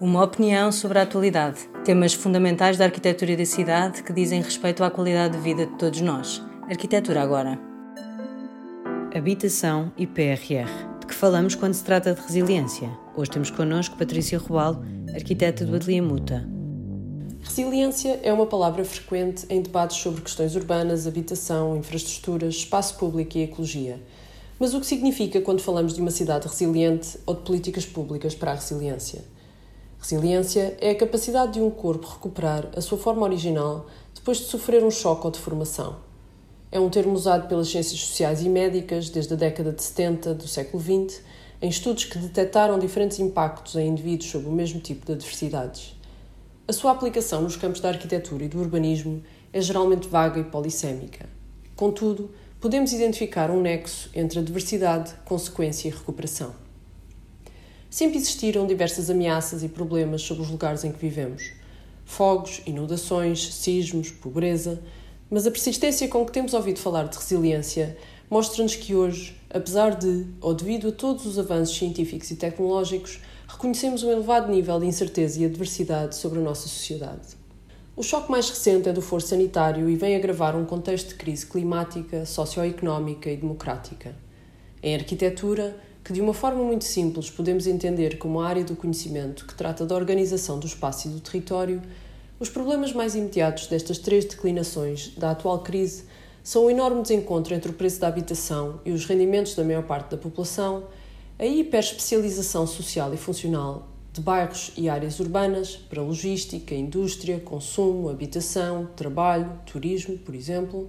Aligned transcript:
Uma 0.00 0.24
opinião 0.24 0.72
sobre 0.72 0.98
a 0.98 1.02
atualidade, 1.02 1.68
temas 1.84 2.14
fundamentais 2.14 2.78
da 2.78 2.86
arquitetura 2.86 3.36
da 3.36 3.44
cidade 3.44 4.02
que 4.02 4.14
dizem 4.14 4.40
respeito 4.40 4.82
à 4.82 4.90
qualidade 4.90 5.36
de 5.36 5.42
vida 5.42 5.66
de 5.66 5.76
todos 5.76 6.00
nós. 6.00 6.42
Arquitetura 6.62 7.20
agora. 7.20 7.60
Habitação 9.14 9.92
e 9.98 10.06
PRR. 10.06 10.70
De 11.00 11.06
que 11.06 11.14
falamos 11.14 11.54
quando 11.54 11.74
se 11.74 11.84
trata 11.84 12.14
de 12.14 12.20
resiliência? 12.22 12.90
Hoje 13.14 13.30
temos 13.30 13.50
connosco 13.50 13.98
Patrícia 13.98 14.38
Rubal, 14.38 14.82
arquiteta 15.14 15.66
do 15.66 15.76
Ateliê 15.76 16.00
Muta. 16.00 16.48
Resiliência 17.42 18.20
é 18.22 18.32
uma 18.32 18.46
palavra 18.46 18.82
frequente 18.86 19.44
em 19.50 19.60
debates 19.60 19.98
sobre 19.98 20.22
questões 20.22 20.56
urbanas, 20.56 21.06
habitação, 21.06 21.76
infraestruturas, 21.76 22.54
espaço 22.54 22.96
público 22.96 23.36
e 23.36 23.42
ecologia. 23.42 24.00
Mas 24.58 24.72
o 24.72 24.80
que 24.80 24.86
significa 24.86 25.42
quando 25.42 25.60
falamos 25.60 25.92
de 25.92 26.00
uma 26.00 26.10
cidade 26.10 26.48
resiliente 26.48 27.18
ou 27.26 27.34
de 27.34 27.42
políticas 27.42 27.84
públicas 27.84 28.34
para 28.34 28.52
a 28.52 28.54
resiliência? 28.54 29.38
Resiliência 30.00 30.78
é 30.80 30.90
a 30.90 30.94
capacidade 30.94 31.52
de 31.52 31.60
um 31.60 31.70
corpo 31.70 32.06
recuperar 32.06 32.70
a 32.74 32.80
sua 32.80 32.96
forma 32.96 33.22
original 33.22 33.86
depois 34.14 34.38
de 34.38 34.44
sofrer 34.44 34.82
um 34.82 34.90
choque 34.90 35.26
ou 35.26 35.30
deformação. 35.30 35.96
É 36.72 36.80
um 36.80 36.88
termo 36.88 37.12
usado 37.12 37.46
pelas 37.48 37.68
ciências 37.68 38.00
sociais 38.00 38.42
e 38.42 38.48
médicas 38.48 39.10
desde 39.10 39.34
a 39.34 39.36
década 39.36 39.72
de 39.72 39.82
70 39.82 40.34
do 40.34 40.48
século 40.48 40.82
XX, 40.82 41.20
em 41.60 41.68
estudos 41.68 42.06
que 42.06 42.18
detectaram 42.18 42.78
diferentes 42.78 43.18
impactos 43.18 43.76
em 43.76 43.88
indivíduos 43.88 44.30
sob 44.30 44.46
o 44.46 44.52
mesmo 44.52 44.80
tipo 44.80 45.04
de 45.04 45.12
adversidades. 45.12 45.94
A 46.66 46.72
sua 46.72 46.92
aplicação 46.92 47.42
nos 47.42 47.56
campos 47.56 47.80
da 47.80 47.90
arquitetura 47.90 48.44
e 48.44 48.48
do 48.48 48.58
urbanismo 48.58 49.22
é 49.52 49.60
geralmente 49.60 50.08
vaga 50.08 50.40
e 50.40 50.44
polissémica. 50.44 51.28
Contudo, 51.76 52.30
podemos 52.58 52.94
identificar 52.94 53.50
um 53.50 53.60
nexo 53.60 54.08
entre 54.14 54.38
a 54.38 54.42
diversidade, 54.42 55.12
consequência 55.26 55.88
e 55.88 55.90
recuperação. 55.90 56.69
Sempre 57.90 58.18
existiram 58.18 58.68
diversas 58.68 59.10
ameaças 59.10 59.64
e 59.64 59.68
problemas 59.68 60.22
sobre 60.22 60.44
os 60.44 60.48
lugares 60.48 60.84
em 60.84 60.92
que 60.92 60.98
vivemos. 60.98 61.50
Fogos, 62.04 62.62
inundações, 62.64 63.52
sismos, 63.52 64.12
pobreza. 64.12 64.80
Mas 65.28 65.44
a 65.44 65.50
persistência 65.50 66.06
com 66.06 66.24
que 66.24 66.30
temos 66.30 66.54
ouvido 66.54 66.78
falar 66.78 67.08
de 67.08 67.18
resiliência 67.18 67.98
mostra-nos 68.30 68.76
que 68.76 68.94
hoje, 68.94 69.36
apesar 69.52 69.96
de, 69.96 70.24
ou 70.40 70.54
devido 70.54 70.88
a 70.88 70.92
todos 70.92 71.26
os 71.26 71.36
avanços 71.36 71.76
científicos 71.76 72.30
e 72.30 72.36
tecnológicos, 72.36 73.18
reconhecemos 73.48 74.04
um 74.04 74.10
elevado 74.10 74.52
nível 74.52 74.78
de 74.78 74.86
incerteza 74.86 75.40
e 75.40 75.44
adversidade 75.44 76.14
sobre 76.14 76.38
a 76.38 76.42
nossa 76.42 76.68
sociedade. 76.68 77.40
O 77.96 78.04
choque 78.04 78.30
mais 78.30 78.48
recente 78.48 78.88
é 78.88 78.92
do 78.92 79.02
foro 79.02 79.20
sanitário 79.20 79.90
e 79.90 79.96
vem 79.96 80.14
agravar 80.14 80.54
um 80.54 80.64
contexto 80.64 81.08
de 81.08 81.14
crise 81.16 81.44
climática, 81.44 82.24
socioeconómica 82.24 83.28
e 83.28 83.36
democrática. 83.36 84.14
Em 84.80 84.94
arquitetura, 84.94 85.76
que 86.04 86.12
de 86.12 86.20
uma 86.20 86.34
forma 86.34 86.62
muito 86.62 86.84
simples 86.84 87.30
podemos 87.30 87.66
entender 87.66 88.18
como 88.18 88.40
a 88.40 88.48
área 88.48 88.64
do 88.64 88.74
conhecimento 88.76 89.46
que 89.46 89.54
trata 89.54 89.84
da 89.84 89.94
organização 89.94 90.58
do 90.58 90.66
espaço 90.66 91.08
e 91.08 91.10
do 91.10 91.20
território, 91.20 91.82
os 92.38 92.48
problemas 92.48 92.92
mais 92.92 93.14
imediatos 93.14 93.66
destas 93.66 93.98
três 93.98 94.24
declinações 94.24 95.12
da 95.16 95.32
atual 95.32 95.58
crise 95.60 96.04
são 96.42 96.64
o 96.64 96.70
enorme 96.70 97.02
desencontro 97.02 97.54
entre 97.54 97.70
o 97.70 97.74
preço 97.74 98.00
da 98.00 98.08
habitação 98.08 98.80
e 98.84 98.92
os 98.92 99.04
rendimentos 99.04 99.54
da 99.54 99.62
maior 99.62 99.82
parte 99.82 100.10
da 100.10 100.16
população, 100.16 100.84
a 101.38 101.44
hiperespecialização 101.44 102.66
social 102.66 103.12
e 103.12 103.16
funcional 103.16 103.88
de 104.12 104.20
bairros 104.20 104.72
e 104.76 104.88
áreas 104.88 105.20
urbanas 105.20 105.76
para 105.76 106.02
logística, 106.02 106.74
indústria, 106.74 107.38
consumo, 107.38 108.08
habitação, 108.08 108.88
trabalho, 108.96 109.52
turismo, 109.66 110.18
por 110.18 110.34
exemplo, 110.34 110.88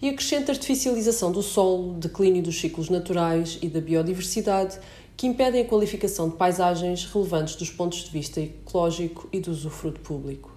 e 0.00 0.08
a 0.08 0.14
crescente 0.14 0.50
artificialização 0.50 1.32
do 1.32 1.42
solo, 1.42 1.94
declínio 1.94 2.42
dos 2.42 2.60
ciclos 2.60 2.88
naturais 2.88 3.58
e 3.62 3.68
da 3.68 3.80
biodiversidade 3.80 4.78
que 5.16 5.26
impedem 5.26 5.62
a 5.62 5.64
qualificação 5.64 6.28
de 6.28 6.36
paisagens 6.36 7.04
relevantes 7.04 7.54
dos 7.56 7.70
pontos 7.70 8.04
de 8.04 8.10
vista 8.10 8.40
ecológico 8.40 9.28
e 9.32 9.40
do 9.40 9.50
usufruto 9.50 10.00
público. 10.00 10.52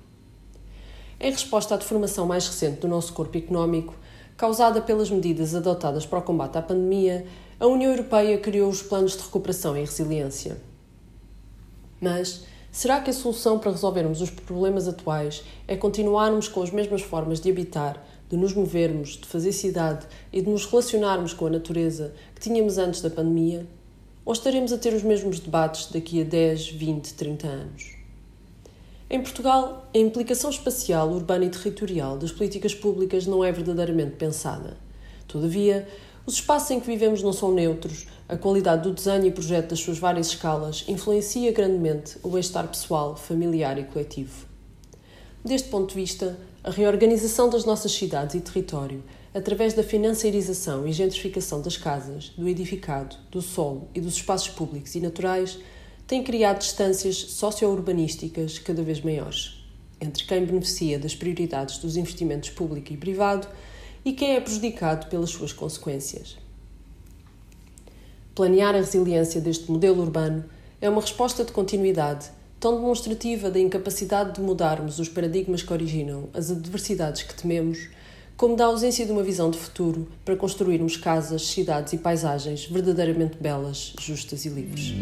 Em 1.20 1.32
resposta 1.32 1.76
à 1.76 1.78
deformação 1.78 2.26
mais 2.26 2.48
recente 2.48 2.82
do 2.82 2.88
nosso 2.88 3.14
corpo 3.14 3.38
económico, 3.38 3.94
causada 4.36 4.82
pelas 4.82 5.10
medidas 5.10 5.56
adotadas 5.56 6.06
para 6.06 6.20
o 6.20 6.22
combate 6.22 6.58
à 6.58 6.62
pandemia, 6.62 7.26
a 7.60 7.66
União 7.66 7.92
Europeia 7.92 8.38
criou 8.38 8.70
os 8.70 8.84
planos 8.84 9.18
de 9.18 9.24
recuperação 9.24 9.76
e 9.76 9.82
resiliência. 9.82 10.62
Mas 12.00 12.46
será 12.72 13.02
que 13.02 13.10
a 13.10 13.14
solução 13.14 13.60
para 13.60 13.72
resolvermos 13.72 14.22
os 14.22 14.30
problemas 14.30 14.88
atuais 14.88 15.44
é 15.68 15.76
continuarmos 15.76 16.48
com 16.48 16.62
as 16.62 16.72
mesmas 16.72 17.02
formas 17.02 17.40
de 17.40 17.50
habitar, 17.50 18.06
de 18.30 18.36
nos 18.36 18.54
movermos, 18.54 19.18
de 19.18 19.26
fazer 19.26 19.52
cidade 19.52 20.06
e 20.32 20.42
de 20.42 20.50
nos 20.50 20.66
relacionarmos 20.66 21.34
com 21.34 21.48
a 21.48 21.50
natureza 21.50 22.14
que 22.36 22.42
tínhamos 22.42 22.78
antes 22.78 23.02
da 23.02 23.10
pandemia? 23.10 23.66
Ou 24.26 24.34
estaremos 24.34 24.74
a 24.74 24.78
ter 24.78 24.94
os 24.94 25.04
mesmos 25.04 25.40
debates 25.40 25.90
daqui 25.92 26.22
a 26.22 26.26
10, 26.26 26.70
20, 26.72 27.14
30 27.14 27.48
anos? 27.48 27.98
Em 29.10 29.22
Portugal, 29.22 29.88
a 29.96 29.98
implicação 29.98 30.50
espacial, 30.50 31.10
urbana 31.10 31.46
e 31.46 31.50
territorial 31.50 32.18
das 32.18 32.34
políticas 32.34 32.76
públicas 32.76 33.26
não 33.26 33.42
é 33.42 33.54
verdadeiramente 33.54 34.18
pensada. 34.18 34.76
Todavia, 35.26 35.88
os 36.28 36.34
espaços 36.34 36.72
em 36.72 36.80
que 36.82 36.86
vivemos 36.86 37.24
não 37.24 37.32
são 37.32 37.54
neutros, 37.54 38.06
a 38.28 38.36
qualidade 38.36 38.84
do 38.84 38.94
desenho 38.94 39.26
e 39.26 39.32
projeto 39.32 39.70
das 39.70 39.80
suas 39.80 39.98
várias 39.98 40.28
escalas 40.28 40.84
influencia 40.86 41.54
grandemente 41.54 42.18
o 42.22 42.30
bem-estar 42.30 42.68
pessoal, 42.68 43.16
familiar 43.16 43.80
e 43.80 43.86
coletivo. 43.86 44.46
Deste 45.44 45.70
ponto 45.70 45.88
de 45.88 45.96
vista, 45.96 46.38
a 46.66 46.70
reorganização 46.70 47.50
das 47.50 47.64
nossas 47.64 47.94
cidades 47.94 48.36
e 48.36 48.42
território, 48.42 49.02
através 49.34 49.74
da 49.74 49.84
financiarização 49.84 50.86
e 50.86 50.92
gentrificação 50.92 51.62
das 51.62 51.78
casas, 51.78 52.34
do 52.38 52.50
edificado, 52.50 53.16
do 53.32 53.42
solo 53.42 53.88
e 53.96 54.02
dos 54.02 54.16
espaços 54.16 54.50
públicos 54.50 54.94
e 54.96 55.00
naturais, 55.00 55.58
tem 56.06 56.22
criado 56.22 56.60
distâncias 56.60 57.16
socio-urbanísticas 57.16 58.60
cada 58.60 58.84
vez 58.84 59.00
maiores 59.00 59.58
entre 60.00 60.26
quem 60.26 60.46
beneficia 60.46 61.00
das 61.00 61.16
prioridades 61.16 61.80
dos 61.80 61.98
investimentos 61.98 62.50
público 62.50 62.94
e 62.94 62.98
privado 62.98 63.48
e 64.08 64.14
quem 64.14 64.38
é 64.38 64.40
prejudicado 64.40 65.08
pelas 65.08 65.32
suas 65.32 65.52
consequências. 65.52 66.38
Planear 68.34 68.74
a 68.74 68.78
resiliência 68.78 69.42
deste 69.42 69.70
modelo 69.70 70.02
urbano 70.02 70.46
é 70.80 70.90
uma 70.90 71.02
resposta 71.02 71.44
de 71.44 71.52
continuidade 71.52 72.30
tão 72.58 72.78
demonstrativa 72.78 73.52
da 73.52 73.60
incapacidade 73.60 74.36
de 74.36 74.40
mudarmos 74.40 74.98
os 74.98 75.10
paradigmas 75.10 75.62
que 75.62 75.74
originam 75.74 76.30
as 76.34 76.50
adversidades 76.50 77.24
que 77.24 77.36
tememos, 77.36 77.90
como 78.38 78.56
da 78.56 78.68
ausência 78.68 79.06
de 79.06 79.12
uma 79.12 79.24
visão 79.24 79.52
de 79.52 79.58
futuro 79.58 80.08
para 80.24 80.38
construirmos 80.38 80.96
casas, 80.96 81.46
cidades 81.46 81.92
e 81.92 81.98
paisagens 81.98 82.66
verdadeiramente 82.66 83.36
belas, 83.36 83.94
justas 84.00 84.46
e 84.46 84.50
livres. 84.50 84.94